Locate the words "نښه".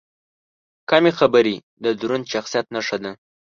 2.75-2.97